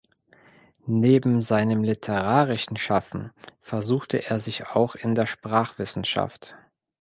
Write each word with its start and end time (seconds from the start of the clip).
Neben 0.87 1.43
seinem 1.43 1.83
literarischen 1.83 2.75
Schaffen 2.75 3.29
versuchte 3.61 4.17
er 4.17 4.39
sich 4.39 4.65
auch 4.65 4.95
in 4.95 5.13
der 5.13 5.27
Sprachwissenschaft. 5.27 6.55